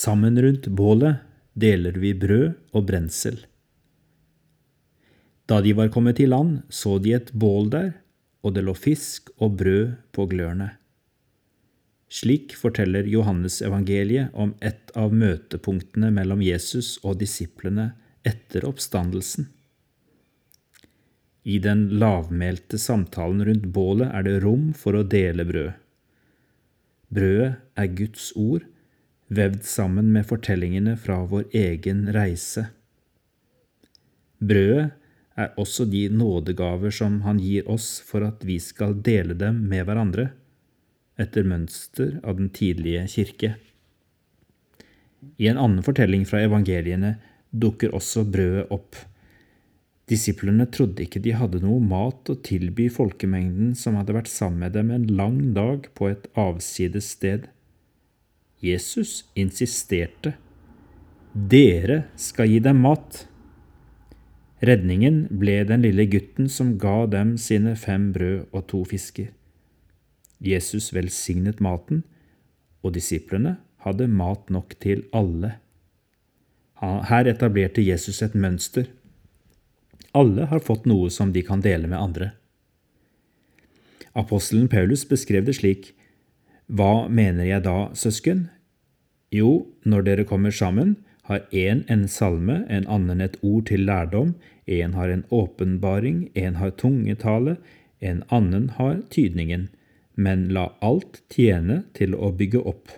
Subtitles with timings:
[0.00, 1.16] Sammen rundt bålet
[1.52, 3.36] deler vi brød og brensel.
[5.44, 7.90] Da de var kommet i land, så de et bål der,
[8.40, 10.70] og det lå fisk og brød på glørne.
[12.08, 17.90] Slik forteller Johannes evangeliet om et av møtepunktene mellom Jesus og disiplene
[18.24, 19.50] etter oppstandelsen.
[21.44, 25.72] I den lavmælte samtalen rundt bålet er det rom for å dele brød.
[27.12, 28.64] Brødet er Guds ord,
[29.30, 32.66] vevd sammen med fortellingene fra vår egen reise.
[34.40, 34.90] Brødet
[35.40, 39.86] er også de nådegaver som Han gir oss for at vi skal dele dem med
[39.86, 40.30] hverandre,
[41.20, 43.54] etter mønster av den tidlige kirke.
[45.36, 47.18] I en annen fortelling fra evangeliene
[47.52, 48.96] dukker også brødet opp.
[50.10, 54.74] Disiplene trodde ikke de hadde noe mat å tilby folkemengden som hadde vært sammen med
[54.74, 57.46] dem en lang dag på et avsides sted.
[58.60, 60.34] Jesus insisterte.
[61.32, 63.24] Dere skal gi dem mat.
[64.60, 69.30] Redningen ble den lille gutten som ga dem sine fem brød og to fisker.
[70.40, 72.02] Jesus velsignet maten,
[72.84, 75.54] og disiplene hadde mat nok til alle.
[76.80, 78.88] Her etablerte Jesus et mønster.
[80.16, 82.30] Alle har fått noe som de kan dele med andre.
[84.12, 85.92] Apostelen Paulus beskrev det slik.
[86.70, 88.44] Hva mener jeg da, søsken?
[89.34, 90.94] Jo, når dere kommer sammen,
[91.26, 94.36] har én en salme, en annen et ord til lærdom,
[94.70, 97.56] en har en åpenbaring, en har tungetale,
[97.98, 99.68] en annen har tydningen,
[100.14, 102.94] men la alt tjene til å bygge opp.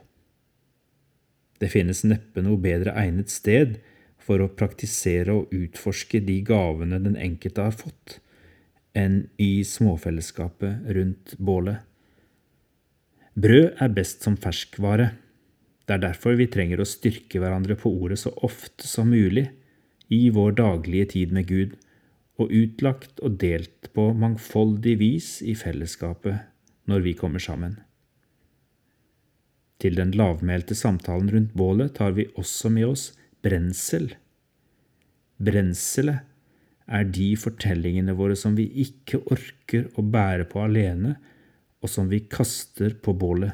[1.61, 3.79] Det finnes neppe noe bedre egnet sted
[4.21, 8.19] for å praktisere og utforske de gavene den enkelte har fått,
[8.93, 11.81] enn i småfellesskapet rundt bålet.
[13.33, 15.13] Brød er best som ferskvare.
[15.89, 19.47] Det er derfor vi trenger å styrke hverandre på ordet så ofte som mulig
[20.13, 21.73] i vår daglige tid med Gud,
[22.41, 26.45] og utlagt og delt på mangfoldig vis i fellesskapet
[26.91, 27.79] når vi kommer sammen.
[29.83, 33.09] Til den lavmælte samtalen rundt bålet tar vi også med oss
[33.43, 34.13] brensel.
[35.43, 36.29] Brenselet
[36.93, 41.17] er de fortellingene våre som vi ikke orker å bære på alene,
[41.83, 43.53] og som vi kaster på bålet.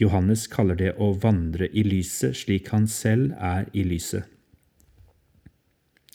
[0.00, 4.24] Johannes kaller det å vandre i lyset slik han selv er i lyset.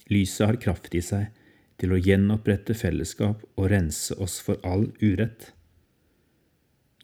[0.10, 1.30] Lyset har kraft i seg
[1.80, 5.54] til å gjenopprette fellesskap og rense oss for all urett.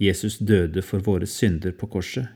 [0.02, 2.28] Jesus døde for våre synder på korset.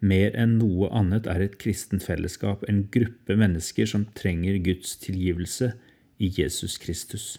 [0.00, 5.72] Mer enn noe annet er et kristent fellesskap en gruppe mennesker som trenger Guds tilgivelse
[6.18, 7.36] i Jesus Kristus.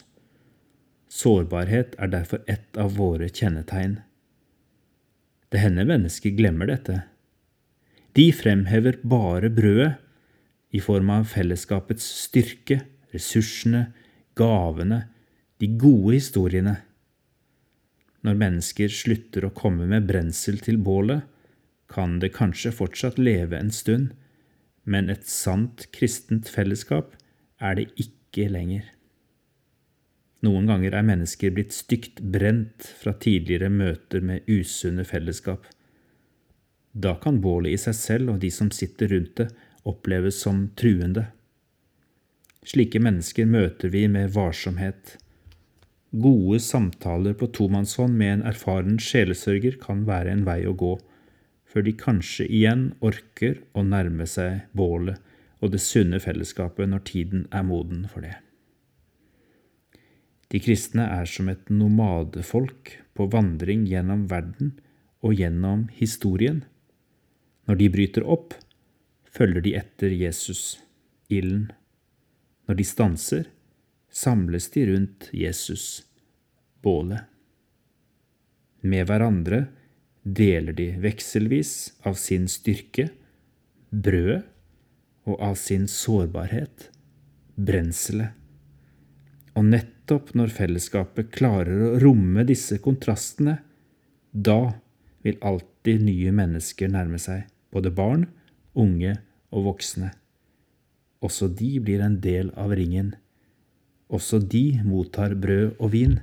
[1.10, 3.98] Sårbarhet er derfor et av våre kjennetegn.
[5.50, 7.00] Det hender mennesker glemmer dette.
[8.14, 9.96] De fremhever bare brødet
[10.70, 13.88] i form av fellesskapets styrke, ressursene,
[14.38, 15.02] gavene,
[15.58, 16.76] de gode historiene.
[18.22, 21.26] Når mennesker slutter å komme med brensel til bålet,
[21.90, 24.12] kan det kanskje fortsatt leve en stund,
[24.86, 27.16] men et sant kristent fellesskap
[27.58, 28.86] er det ikke lenger.
[30.46, 35.66] Noen ganger er mennesker blitt stygt brent fra tidligere møter med usunne fellesskap.
[36.92, 39.50] Da kan bålet i seg selv og de som sitter rundt det,
[39.88, 41.26] oppleves som truende.
[42.66, 45.16] Slike mennesker møter vi med varsomhet
[46.10, 50.96] Gode samtaler på tomannshånd med en erfaren sjelesørger kan være en vei å gå,
[51.70, 55.22] før de kanskje igjen orker å nærme seg bålet
[55.62, 58.34] og det sunne fellesskapet når tiden er moden for det.
[60.50, 64.74] De kristne er som et nomadefolk på vandring gjennom verden
[65.22, 66.64] og gjennom historien.
[67.70, 68.56] Når de bryter opp,
[69.30, 70.80] følger de etter Jesus,
[71.30, 71.68] ilden.
[72.66, 73.44] Når de stanser,
[74.10, 76.02] samles de rundt Jesus,
[76.82, 77.28] bålet.
[78.82, 79.68] Med hverandre
[80.24, 83.10] deler de vekselvis av sin styrke,
[83.90, 84.42] brødet,
[85.28, 86.88] og av sin sårbarhet,
[87.54, 88.39] brenselet.
[89.60, 93.58] Og nettopp når fellesskapet klarer å romme disse kontrastene,
[94.32, 94.72] da
[95.20, 98.30] vil alltid nye mennesker nærme seg, både barn,
[98.72, 99.18] unge
[99.52, 100.14] og voksne.
[101.20, 103.18] Også de blir en del av ringen
[104.10, 106.18] også de mottar brød og vin.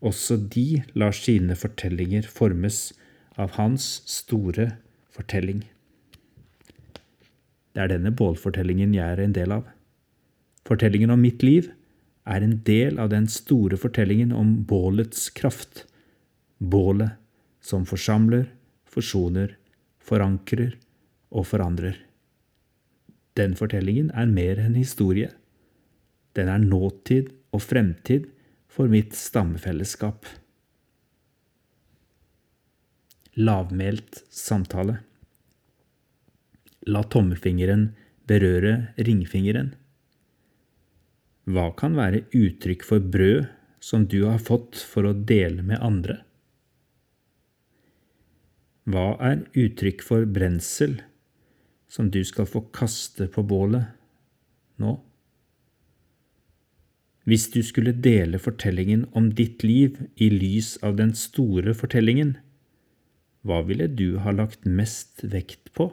[0.00, 2.92] Også de lar sine fortellinger formes
[3.36, 4.70] av hans store
[5.12, 5.66] fortelling.
[7.74, 9.66] Det er denne bålfortellingen jeg er en del av.
[10.68, 11.68] Fortellingen om mitt liv
[12.28, 15.86] er en del av den store fortellingen om bålets kraft.
[16.58, 17.16] Bålet
[17.64, 18.48] som forsamler,
[18.88, 19.56] forsoner,
[19.98, 20.76] forankrer
[21.30, 21.96] og forandrer.
[23.38, 25.30] Den fortellingen er mer enn historie.
[26.36, 28.28] Den er nåtid og fremtid
[28.68, 30.26] for mitt stammefellesskap.
[33.38, 34.98] Lavmælt samtale.
[36.88, 37.92] La tommelfingeren
[38.28, 39.74] berøre ringfingeren.
[41.48, 43.46] Hva kan være uttrykk for brød
[43.80, 46.18] som du har fått for å dele med andre?
[48.88, 50.98] Hva er uttrykk for brensel
[51.88, 53.88] som du skal få kaste på bålet
[54.80, 54.98] nå?
[57.28, 62.36] Hvis du skulle dele fortellingen om ditt liv i lys av den store fortellingen,
[63.44, 65.90] hva ville du ha lagt mest vekt på?